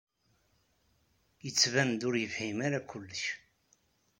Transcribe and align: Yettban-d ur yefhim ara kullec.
Yettban-d 1.45 2.01
ur 2.07 2.15
yefhim 2.17 2.57
ara 2.67 2.79
kullec. 2.89 3.23